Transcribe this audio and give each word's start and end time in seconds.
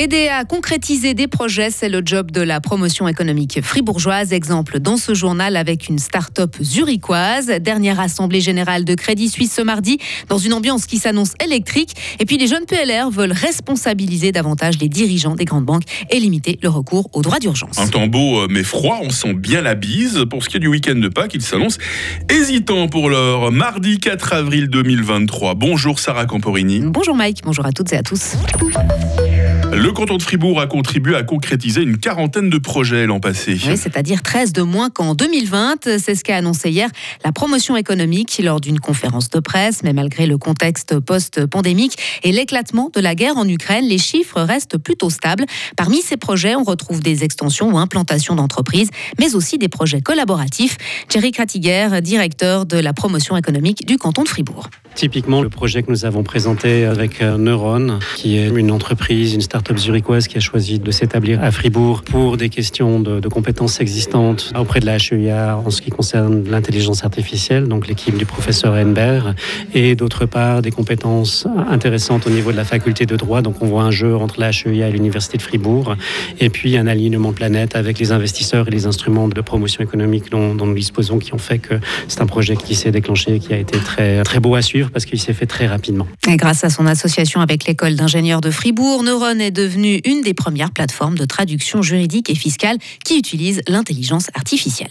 Aider 0.00 0.28
à 0.28 0.44
concrétiser 0.44 1.14
des 1.14 1.26
projets, 1.26 1.70
c'est 1.72 1.88
le 1.88 2.02
job 2.04 2.30
de 2.30 2.40
la 2.40 2.60
promotion 2.60 3.08
économique 3.08 3.58
fribourgeoise. 3.60 4.32
Exemple 4.32 4.78
dans 4.78 4.96
ce 4.96 5.12
journal 5.12 5.56
avec 5.56 5.88
une 5.88 5.98
start-up 5.98 6.54
zurichoise. 6.62 7.46
Dernière 7.46 7.98
assemblée 7.98 8.40
générale 8.40 8.84
de 8.84 8.94
Crédit 8.94 9.28
Suisse 9.28 9.52
ce 9.52 9.60
mardi, 9.60 9.98
dans 10.28 10.38
une 10.38 10.52
ambiance 10.52 10.86
qui 10.86 10.98
s'annonce 10.98 11.32
électrique. 11.44 11.96
Et 12.20 12.26
puis 12.26 12.38
les 12.38 12.46
jeunes 12.46 12.64
PLR 12.64 13.10
veulent 13.10 13.32
responsabiliser 13.32 14.30
davantage 14.30 14.78
les 14.78 14.88
dirigeants 14.88 15.34
des 15.34 15.44
grandes 15.44 15.64
banques 15.64 15.82
et 16.10 16.20
limiter 16.20 16.60
le 16.62 16.68
recours 16.68 17.10
aux 17.12 17.22
droits 17.22 17.40
d'urgence. 17.40 17.76
Un 17.80 17.88
temps 17.88 18.06
beau 18.06 18.46
mais 18.46 18.62
froid, 18.62 19.00
on 19.02 19.10
sent 19.10 19.34
bien 19.34 19.62
la 19.62 19.74
bise. 19.74 20.26
Pour 20.30 20.44
ce 20.44 20.48
qui 20.48 20.58
est 20.58 20.60
du 20.60 20.68
week-end 20.68 20.94
de 20.94 21.08
Pâques, 21.08 21.34
il 21.34 21.42
s'annonce 21.42 21.78
hésitant 22.30 22.86
pour 22.86 23.10
l'heure. 23.10 23.50
Mardi 23.50 23.98
4 23.98 24.32
avril 24.32 24.68
2023. 24.68 25.56
Bonjour 25.56 25.98
Sarah 25.98 26.26
Camporini. 26.26 26.82
Bonjour 26.84 27.16
Mike, 27.16 27.40
bonjour 27.42 27.66
à 27.66 27.72
toutes 27.72 27.92
et 27.92 27.96
à 27.96 28.04
tous. 28.04 28.36
Le 29.78 29.92
canton 29.92 30.16
de 30.16 30.22
Fribourg 30.22 30.60
a 30.60 30.66
contribué 30.66 31.14
à 31.14 31.22
concrétiser 31.22 31.82
une 31.82 31.98
quarantaine 31.98 32.50
de 32.50 32.58
projets 32.58 33.06
l'an 33.06 33.20
passé. 33.20 33.56
Oui, 33.64 33.76
c'est-à-dire 33.76 34.22
13 34.22 34.52
de 34.52 34.62
moins 34.62 34.90
qu'en 34.90 35.14
2020. 35.14 35.98
C'est 35.98 36.16
ce 36.16 36.24
qu'a 36.24 36.36
annoncé 36.36 36.70
hier 36.70 36.90
la 37.24 37.30
promotion 37.30 37.76
économique 37.76 38.40
lors 38.42 38.60
d'une 38.60 38.80
conférence 38.80 39.30
de 39.30 39.38
presse. 39.38 39.84
Mais 39.84 39.92
malgré 39.92 40.26
le 40.26 40.36
contexte 40.36 40.98
post-pandémique 40.98 41.96
et 42.24 42.32
l'éclatement 42.32 42.90
de 42.92 43.00
la 43.00 43.14
guerre 43.14 43.36
en 43.36 43.48
Ukraine, 43.48 43.84
les 43.84 43.98
chiffres 43.98 44.40
restent 44.40 44.78
plutôt 44.78 45.10
stables. 45.10 45.44
Parmi 45.76 46.02
ces 46.02 46.16
projets, 46.16 46.56
on 46.56 46.64
retrouve 46.64 47.00
des 47.00 47.22
extensions 47.22 47.70
ou 47.70 47.78
implantations 47.78 48.34
d'entreprises, 48.34 48.90
mais 49.20 49.36
aussi 49.36 49.58
des 49.58 49.68
projets 49.68 50.00
collaboratifs. 50.00 50.76
Thierry 51.06 51.30
Kratiguer, 51.30 52.00
directeur 52.02 52.66
de 52.66 52.78
la 52.78 52.92
promotion 52.92 53.36
économique 53.36 53.86
du 53.86 53.96
canton 53.96 54.24
de 54.24 54.28
Fribourg. 54.28 54.70
Typiquement, 54.96 55.42
le 55.42 55.48
projet 55.48 55.84
que 55.84 55.92
nous 55.92 56.04
avons 56.04 56.24
présenté 56.24 56.84
avec 56.84 57.22
euh, 57.22 57.38
Neuron, 57.38 58.00
qui 58.16 58.36
est 58.36 58.48
une 58.48 58.72
entreprise, 58.72 59.32
une 59.34 59.40
start-up 59.68 59.78
zurichoise 59.84 60.28
qui 60.28 60.38
a 60.38 60.40
choisi 60.40 60.78
de 60.78 60.90
s'établir 60.90 61.42
à 61.42 61.50
Fribourg 61.50 62.02
pour 62.02 62.38
des 62.38 62.48
questions 62.48 63.00
de, 63.00 63.28
compétences 63.28 63.80
existantes 63.80 64.50
auprès 64.58 64.80
de 64.80 64.86
la 64.86 64.96
HEIA 64.96 65.58
en 65.58 65.70
ce 65.70 65.82
qui 65.82 65.90
concerne 65.90 66.44
l'intelligence 66.48 67.04
artificielle, 67.04 67.68
donc 67.68 67.86
l'équipe 67.86 68.16
du 68.16 68.24
professeur 68.24 68.74
Henberg, 68.74 69.34
et 69.74 69.94
d'autre 69.94 70.24
part 70.24 70.62
des 70.62 70.70
compétences 70.70 71.46
intéressantes 71.68 72.26
au 72.26 72.30
niveau 72.30 72.50
de 72.50 72.56
la 72.56 72.64
faculté 72.64 73.04
de 73.04 73.14
droit. 73.16 73.42
Donc 73.42 73.60
on 73.60 73.66
voit 73.66 73.82
un 73.82 73.90
jeu 73.90 74.16
entre 74.16 74.40
la 74.40 74.50
HEIA 74.50 74.88
et 74.88 74.92
l'Université 74.92 75.36
de 75.36 75.42
Fribourg, 75.42 75.96
et 76.40 76.48
puis 76.48 76.78
un 76.78 76.86
alignement 76.86 77.32
planète 77.32 77.76
avec 77.76 77.98
les 77.98 78.10
investisseurs 78.10 78.68
et 78.68 78.70
les 78.70 78.86
instruments 78.86 79.28
de 79.28 79.40
promotion 79.42 79.84
économique 79.84 80.30
dont, 80.30 80.54
dont 80.54 80.66
nous 80.66 80.74
disposons 80.74 81.18
qui 81.18 81.34
ont 81.34 81.38
fait 81.38 81.58
que 81.58 81.74
c'est 82.08 82.22
un 82.22 82.26
projet 82.26 82.56
qui 82.56 82.74
s'est 82.74 82.92
déclenché, 82.92 83.38
qui 83.38 83.52
a 83.52 83.58
été 83.58 83.78
très, 83.78 84.22
très 84.22 84.40
beau 84.40 84.54
à 84.54 84.62
suivre 84.62 84.90
parce 84.90 85.04
qu'il 85.04 85.20
s'est 85.20 85.34
fait 85.34 85.46
très 85.46 85.66
rapidement. 85.66 86.06
Et 86.26 86.36
grâce 86.36 86.64
à 86.64 86.70
son 86.70 86.86
association 86.86 87.42
avec 87.42 87.66
l'école 87.66 87.96
d'ingénieurs 87.96 88.40
de 88.40 88.50
Fribourg, 88.50 89.02
Neuron 89.02 89.38
est 89.40 89.57
devenue 89.58 90.00
une 90.04 90.22
des 90.22 90.34
premières 90.34 90.70
plateformes 90.70 91.18
de 91.18 91.24
traduction 91.24 91.82
juridique 91.82 92.30
et 92.30 92.36
fiscale 92.36 92.78
qui 93.04 93.18
utilise 93.18 93.60
l'intelligence 93.66 94.28
artificielle. 94.34 94.90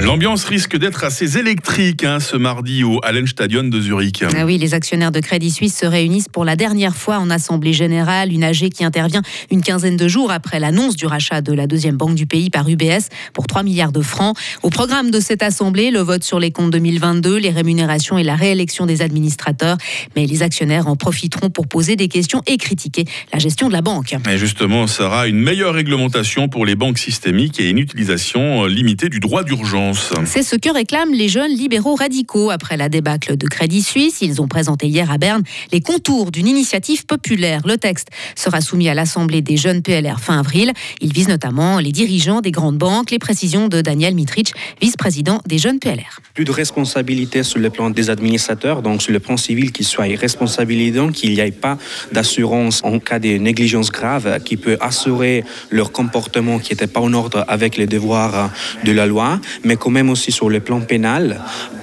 L'ambiance 0.00 0.44
risque 0.44 0.76
d'être 0.76 1.02
assez 1.04 1.36
électrique 1.36 2.04
hein, 2.04 2.20
ce 2.20 2.36
mardi 2.36 2.84
au 2.84 3.00
Hallenstadion 3.02 3.64
de 3.64 3.80
Zurich. 3.80 4.24
Ah 4.34 4.46
oui, 4.46 4.56
les 4.56 4.72
actionnaires 4.72 5.10
de 5.10 5.20
Crédit 5.20 5.50
Suisse 5.50 5.76
se 5.76 5.84
réunissent 5.84 6.28
pour 6.28 6.44
la 6.44 6.54
dernière 6.54 6.96
fois 6.96 7.18
en 7.18 7.28
Assemblée 7.28 7.72
générale, 7.72 8.32
une 8.32 8.44
AG 8.44 8.70
qui 8.70 8.84
intervient 8.84 9.22
une 9.50 9.62
quinzaine 9.62 9.96
de 9.96 10.08
jours 10.08 10.30
après 10.30 10.60
l'annonce 10.60 10.94
du 10.94 11.06
rachat 11.06 11.42
de 11.42 11.52
la 11.52 11.66
deuxième 11.66 11.96
banque 11.96 12.14
du 12.14 12.26
pays 12.26 12.50
par 12.50 12.68
UBS 12.68 13.08
pour 13.34 13.46
3 13.46 13.64
milliards 13.64 13.92
de 13.92 14.00
francs. 14.00 14.38
Au 14.62 14.70
programme 14.70 15.10
de 15.10 15.18
cette 15.18 15.42
Assemblée, 15.42 15.90
le 15.90 16.00
vote 16.00 16.22
sur 16.22 16.38
les 16.38 16.52
comptes 16.52 16.70
2022, 16.70 17.36
les 17.36 17.50
rémunérations 17.50 18.16
et 18.16 18.22
la 18.22 18.36
réélection 18.36 18.86
des 18.86 19.02
administrateurs. 19.02 19.76
Mais 20.14 20.26
les 20.26 20.42
actionnaires 20.42 20.86
en 20.86 20.96
profiteront 20.96 21.50
pour 21.50 21.66
poser 21.66 21.96
des 21.96 22.08
questions 22.08 22.42
et 22.46 22.56
critiquer 22.56 23.04
la 23.32 23.38
gestion 23.38 23.68
de 23.68 23.72
la 23.72 23.82
banque. 23.82 24.16
Et 24.30 24.38
justement, 24.38 24.86
ça 24.86 25.04
sera 25.04 25.28
une 25.28 25.38
meilleure 25.38 25.74
réglementation 25.74 26.48
pour 26.48 26.66
les 26.66 26.74
banques 26.74 26.98
systémiques 26.98 27.60
et 27.60 27.68
une 27.68 27.78
utilisation 27.78 28.66
limitée 28.66 29.08
du 29.08 29.20
droit 29.20 29.44
d'urgence. 29.44 30.12
C'est 30.24 30.42
ce 30.42 30.56
que 30.56 30.68
réclament 30.72 31.14
les 31.14 31.28
jeunes 31.28 31.52
libéraux 31.52 31.94
radicaux 31.94 32.50
après 32.50 32.76
la 32.76 32.88
débâcle 32.88 33.36
de 33.36 33.46
Crédit 33.46 33.82
Suisse. 33.82 34.18
Ils 34.20 34.42
ont 34.42 34.48
présenté 34.48 34.88
hier 34.88 35.10
à 35.10 35.18
Berne 35.18 35.42
les 35.72 35.80
contours 35.80 36.30
d'une 36.32 36.48
initiative 36.48 37.06
populaire. 37.06 37.62
Le 37.64 37.76
texte 37.76 38.08
sera 38.34 38.60
soumis 38.60 38.88
à 38.88 38.94
l'Assemblée 38.94 39.42
des 39.42 39.56
jeunes 39.56 39.82
PLR 39.82 40.20
fin 40.20 40.38
avril. 40.38 40.72
Il 41.00 41.12
vise 41.12 41.28
notamment 41.28 41.78
les 41.78 41.92
dirigeants 41.92 42.40
des 42.40 42.50
grandes 42.50 42.78
banques. 42.78 43.10
Les 43.10 43.18
précisions 43.18 43.68
de 43.68 43.80
Daniel 43.80 44.14
Mitrich, 44.14 44.52
vice-président 44.80 45.40
des 45.46 45.58
jeunes 45.58 45.78
PLR. 45.78 46.20
Plus 46.34 46.44
de 46.44 46.52
responsabilité 46.52 47.42
sur 47.42 47.60
le 47.60 47.70
plan 47.70 47.90
des 47.90 48.10
administrateurs, 48.10 48.82
donc 48.82 49.02
sur 49.02 49.12
le 49.12 49.20
plan 49.20 49.36
civil, 49.36 49.72
qu'ils 49.72 49.86
soient 49.86 50.04
responsabilisés, 50.04 51.00
qu'il 51.12 51.34
n'y 51.34 51.40
ait 51.40 51.50
pas 51.52 51.78
d'assurance 52.12 52.82
en 52.84 52.98
cas 52.98 53.19
de 53.20 53.38
négligence 53.38 53.90
grave 53.90 54.40
qui 54.44 54.56
peut 54.56 54.76
assurer 54.80 55.44
leur 55.70 55.92
comportement 55.92 56.58
qui 56.58 56.72
n'était 56.72 56.86
pas 56.86 57.00
en 57.00 57.12
ordre 57.12 57.44
avec 57.48 57.76
les 57.76 57.86
devoirs 57.86 58.50
de 58.84 58.92
la 58.92 59.06
loi, 59.06 59.38
mais 59.64 59.76
quand 59.76 59.90
même 59.90 60.10
aussi 60.10 60.32
sur 60.32 60.48
le 60.48 60.60
plan 60.60 60.80
pénal, 60.80 61.40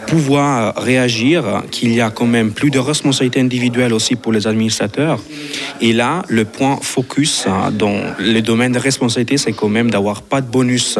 pouvoir 0.08 0.76
réagir, 0.76 1.64
qu'il 1.70 1.94
y 1.94 2.00
a 2.00 2.10
quand 2.10 2.26
même 2.26 2.52
plus 2.52 2.72
de 2.72 2.80
responsabilités 2.80 3.42
individuelles 3.42 3.94
aussi 3.94 4.16
pour 4.16 4.32
les 4.32 4.48
administrateurs. 4.48 5.20
Et 5.82 5.92
là, 5.92 6.24
le 6.30 6.46
point 6.46 6.80
focus 6.82 7.46
dans 7.74 8.00
le 8.18 8.40
domaine 8.40 8.72
de 8.72 8.80
responsabilité, 8.80 9.38
c'est 9.38 9.52
quand 9.52 9.68
même 9.68 9.92
d'avoir 9.92 10.22
pas 10.22 10.42
de 10.42 10.48
bonus 10.48 10.98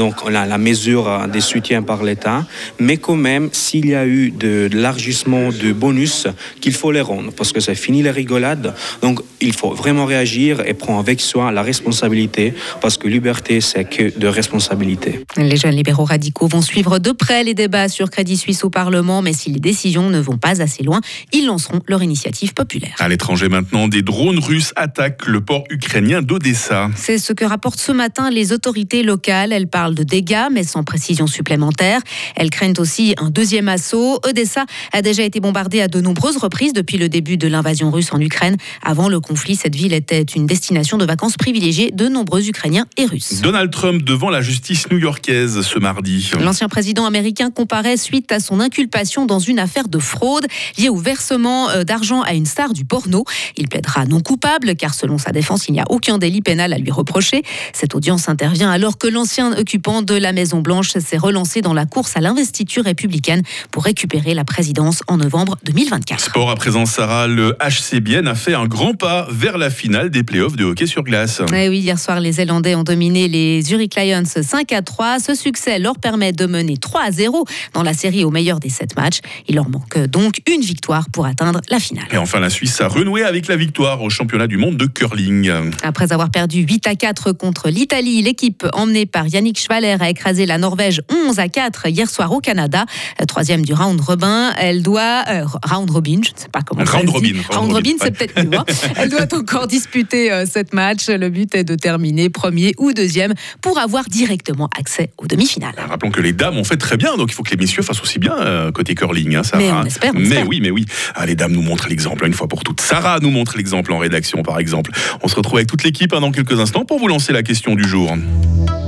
donc 0.00 0.30
la, 0.30 0.46
la 0.46 0.58
mesure 0.58 1.28
des 1.30 1.40
soutiens 1.40 1.82
par 1.82 2.02
l'État, 2.02 2.46
mais 2.78 2.96
quand 2.96 3.16
même, 3.16 3.50
s'il 3.52 3.86
y 3.86 3.94
a 3.94 4.06
eu 4.06 4.30
de, 4.30 4.68
l'élargissement 4.72 5.50
de 5.50 5.72
bonus, 5.72 6.26
qu'il 6.60 6.72
faut 6.72 6.92
les 6.92 7.00
rendre, 7.00 7.32
parce 7.32 7.52
que 7.52 7.60
c'est 7.60 7.74
fini 7.74 8.02
les 8.02 8.10
rigolades. 8.10 8.74
Donc, 9.02 9.20
il 9.40 9.52
faut 9.60 9.74
vraiment 9.74 10.06
réagir 10.06 10.62
et 10.66 10.72
prendre 10.72 11.00
avec 11.00 11.20
soi 11.20 11.52
la 11.52 11.62
responsabilité, 11.62 12.54
parce 12.80 12.96
que 12.96 13.08
liberté, 13.08 13.60
c'est 13.60 13.84
que 13.84 14.18
de 14.18 14.26
responsabilité. 14.26 15.20
Les 15.36 15.56
jeunes 15.58 15.74
libéraux 15.74 16.04
radicaux 16.04 16.46
vont 16.46 16.62
suivre 16.62 16.98
de 16.98 17.12
près 17.12 17.44
les 17.44 17.52
débats 17.52 17.90
sur 17.90 18.08
Crédit 18.08 18.38
Suisse 18.38 18.64
au 18.64 18.70
Parlement, 18.70 19.20
mais 19.20 19.34
si 19.34 19.50
les 19.50 19.60
décisions 19.60 20.08
ne 20.08 20.18
vont 20.18 20.38
pas 20.38 20.62
assez 20.62 20.82
loin, 20.82 21.00
ils 21.34 21.44
lanceront 21.44 21.80
leur 21.86 22.02
initiative 22.02 22.54
populaire. 22.54 22.94
À 23.00 23.08
l'étranger 23.08 23.50
maintenant, 23.50 23.86
des 23.86 24.00
drones 24.00 24.38
russes 24.38 24.72
attaquent 24.76 25.26
le 25.26 25.42
port 25.42 25.64
ukrainien 25.68 26.22
d'Odessa. 26.22 26.88
C'est 26.96 27.18
ce 27.18 27.34
que 27.34 27.44
rapportent 27.44 27.80
ce 27.80 27.92
matin 27.92 28.30
les 28.30 28.52
autorités 28.52 29.02
locales. 29.02 29.52
Elles 29.52 29.68
parlent 29.68 29.94
de 29.94 30.04
dégâts, 30.04 30.48
mais 30.50 30.64
sans 30.64 30.84
précision 30.84 31.26
supplémentaire. 31.26 32.00
Elles 32.34 32.50
craignent 32.50 32.78
aussi 32.78 33.14
un 33.18 33.28
deuxième 33.28 33.68
assaut. 33.68 34.20
Odessa 34.26 34.64
a 34.92 35.02
déjà 35.02 35.22
été 35.22 35.38
bombardée 35.40 35.82
à 35.82 35.88
de 35.88 36.00
nombreuses 36.00 36.38
reprises 36.38 36.72
depuis 36.72 36.96
le 36.96 37.10
début 37.10 37.36
de 37.36 37.46
l'invasion 37.46 37.90
russe 37.90 38.12
en 38.12 38.20
Ukraine. 38.20 38.56
Avant 38.82 39.10
le 39.10 39.20
conflit, 39.20 39.49
cette 39.54 39.74
ville 39.74 39.92
était 39.92 40.22
une 40.22 40.46
destination 40.46 40.98
de 40.98 41.04
vacances 41.04 41.36
privilégiée 41.36 41.90
de 41.92 42.08
nombreux 42.08 42.48
Ukrainiens 42.48 42.86
et 42.96 43.06
Russes. 43.06 43.40
Donald 43.40 43.70
Trump 43.70 44.02
devant 44.02 44.30
la 44.30 44.42
justice 44.42 44.90
new-yorkaise 44.90 45.62
ce 45.62 45.78
mardi. 45.78 46.30
L'ancien 46.40 46.68
président 46.68 47.06
américain 47.06 47.50
comparaît 47.50 47.96
suite 47.96 48.30
à 48.32 48.40
son 48.40 48.60
inculpation 48.60 49.26
dans 49.26 49.38
une 49.38 49.58
affaire 49.58 49.88
de 49.88 49.98
fraude 49.98 50.46
liée 50.78 50.88
au 50.88 50.96
versement 50.96 51.70
euh, 51.70 51.84
d'argent 51.84 52.22
à 52.22 52.32
une 52.34 52.46
star 52.46 52.72
du 52.72 52.84
porno. 52.84 53.24
Il 53.56 53.68
plaidera 53.68 54.06
non 54.06 54.20
coupable 54.20 54.76
car 54.76 54.94
selon 54.94 55.18
sa 55.18 55.32
défense, 55.32 55.68
il 55.68 55.72
n'y 55.72 55.80
a 55.80 55.84
aucun 55.88 56.18
délit 56.18 56.42
pénal 56.42 56.72
à 56.72 56.78
lui 56.78 56.90
reprocher. 56.90 57.42
Cette 57.72 57.94
audience 57.94 58.28
intervient 58.28 58.70
alors 58.70 58.98
que 58.98 59.08
l'ancien 59.08 59.56
occupant 59.58 60.02
de 60.02 60.14
la 60.14 60.32
Maison 60.32 60.60
Blanche 60.60 60.90
s'est 60.90 61.16
relancé 61.16 61.60
dans 61.60 61.74
la 61.74 61.86
course 61.86 62.16
à 62.16 62.20
l'investiture 62.20 62.84
républicaine 62.84 63.42
pour 63.70 63.84
récupérer 63.84 64.34
la 64.34 64.44
présidence 64.44 65.02
en 65.08 65.16
novembre 65.16 65.58
2024. 65.64 66.20
Sport 66.20 66.50
à 66.50 66.56
présent, 66.56 66.86
Sarah, 66.86 67.26
le 67.26 67.56
HCBN 67.60 68.26
a 68.26 68.34
fait 68.34 68.54
un 68.54 68.66
grand 68.66 68.94
pas 68.94 69.26
vers 69.30 69.39
la 69.48 69.70
finale 69.70 70.10
des 70.10 70.22
playoffs 70.22 70.54
de 70.56 70.64
hockey 70.64 70.86
sur 70.86 71.02
glace. 71.02 71.40
Eh 71.54 71.68
oui, 71.68 71.78
hier 71.78 71.98
soir, 71.98 72.20
les 72.20 72.32
Zélandais 72.32 72.74
ont 72.74 72.82
dominé 72.82 73.26
les 73.26 73.62
Zurich 73.62 73.96
Lions 73.96 74.22
5 74.24 74.72
à 74.72 74.82
3. 74.82 75.18
Ce 75.18 75.34
succès 75.34 75.78
leur 75.78 75.98
permet 75.98 76.32
de 76.32 76.46
mener 76.46 76.76
3 76.76 77.02
à 77.02 77.10
0 77.10 77.46
dans 77.72 77.82
la 77.82 77.94
série 77.94 78.24
au 78.24 78.30
meilleur 78.30 78.60
des 78.60 78.68
7 78.68 78.96
matchs. 78.96 79.20
Il 79.48 79.54
leur 79.54 79.68
manque 79.68 79.98
donc 80.06 80.40
une 80.46 80.60
victoire 80.60 81.06
pour 81.10 81.24
atteindre 81.26 81.60
la 81.70 81.80
finale. 81.80 82.04
Et 82.12 82.18
enfin, 82.18 82.38
la 82.38 82.50
Suisse 82.50 82.80
a 82.80 82.88
renoué 82.88 83.24
avec 83.24 83.48
la 83.48 83.56
victoire 83.56 84.02
au 84.02 84.10
championnat 84.10 84.46
du 84.46 84.58
monde 84.58 84.76
de 84.76 84.86
curling. 84.86 85.50
Après 85.82 86.12
avoir 86.12 86.30
perdu 86.30 86.60
8 86.60 86.86
à 86.86 86.94
4 86.94 87.32
contre 87.32 87.70
l'Italie, 87.70 88.20
l'équipe 88.22 88.66
emmenée 88.74 89.06
par 89.06 89.26
Yannick 89.26 89.58
Schwaller 89.58 89.96
a 90.00 90.10
écrasé 90.10 90.44
la 90.44 90.58
Norvège 90.58 91.02
11 91.28 91.38
à 91.38 91.48
4 91.48 91.88
hier 91.88 92.10
soir 92.10 92.30
au 92.32 92.40
Canada. 92.40 92.84
Troisième 93.26 93.64
du 93.64 93.72
round 93.72 94.00
robin, 94.00 94.52
elle 94.58 94.82
doit 94.82 95.24
euh, 95.28 95.46
round 95.64 95.90
robin, 95.90 96.20
je 96.22 96.32
ne 96.32 96.36
sais 96.36 96.48
pas 96.48 96.60
comment. 96.62 96.84
Round 96.84 97.08
robin. 97.08 97.34
Round 97.50 97.72
robin, 97.72 97.94
c'est 98.00 98.10
peut-être 98.10 98.44
mieux. 98.44 98.58
Hein. 98.58 98.64
Elle 98.96 99.08
doit 99.08 99.29
encore 99.34 99.66
disputer 99.66 100.32
euh, 100.32 100.44
cette 100.46 100.72
match. 100.72 101.08
Le 101.08 101.28
but 101.28 101.54
est 101.54 101.64
de 101.64 101.74
terminer 101.74 102.30
premier 102.30 102.72
ou 102.78 102.92
deuxième 102.92 103.34
pour 103.60 103.78
avoir 103.78 104.04
directement 104.04 104.68
accès 104.78 105.12
aux 105.18 105.26
demi-finales. 105.26 105.74
Rappelons 105.76 106.10
que 106.10 106.20
les 106.20 106.32
dames 106.32 106.56
ont 106.56 106.64
fait 106.64 106.76
très 106.76 106.96
bien, 106.96 107.16
donc 107.16 107.30
il 107.30 107.34
faut 107.34 107.42
que 107.42 107.50
les 107.50 107.56
messieurs 107.56 107.82
fassent 107.82 108.02
aussi 108.02 108.18
bien 108.18 108.38
euh, 108.38 108.72
côté 108.72 108.94
curling. 108.94 109.36
Hein, 109.36 109.42
mais 109.56 109.72
on 109.72 109.84
espère, 109.84 110.12
mais 110.14 110.42
oui, 110.42 110.60
mais 110.60 110.70
oui. 110.70 110.86
Ah, 111.14 111.26
les 111.26 111.36
dames 111.36 111.52
nous 111.52 111.62
montrent 111.62 111.88
l'exemple 111.88 112.26
une 112.26 112.34
fois 112.34 112.48
pour 112.48 112.64
toutes. 112.64 112.80
Sarah 112.80 113.18
nous 113.20 113.30
montre 113.30 113.56
l'exemple 113.56 113.92
en 113.92 113.98
rédaction, 113.98 114.42
par 114.42 114.58
exemple. 114.58 114.90
On 115.22 115.28
se 115.28 115.36
retrouve 115.36 115.58
avec 115.58 115.68
toute 115.68 115.84
l'équipe 115.84 116.12
hein, 116.12 116.20
dans 116.20 116.32
quelques 116.32 116.58
instants 116.58 116.84
pour 116.84 116.98
vous 116.98 117.08
lancer 117.08 117.32
la 117.32 117.42
question 117.42 117.74
du 117.74 117.84
jour. 117.84 118.16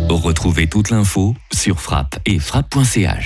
Retrouvez 0.09 0.67
toute 0.67 0.91
l'info 0.91 1.35
sur 1.53 1.81
frappe 1.81 2.19
et 2.27 2.39
frappe.ch. 2.39 3.19